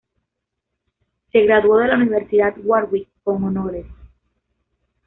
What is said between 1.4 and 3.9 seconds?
graduó de la Universidad Warwick con honores.